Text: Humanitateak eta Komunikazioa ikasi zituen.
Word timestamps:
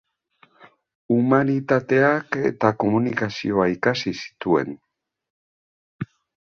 Humanitateak 1.15 2.39
eta 2.51 2.73
Komunikazioa 2.85 3.71
ikasi 3.77 4.17
zituen. 4.25 4.77